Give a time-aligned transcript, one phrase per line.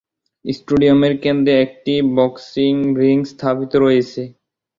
[0.45, 4.21] স্টেডিয়ামের কেন্দ্রে একটি বক্সিং রিং স্থাপিত রয়েছে।